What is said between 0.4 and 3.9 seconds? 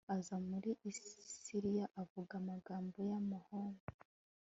muri siriya avuga amagambo y'amahoro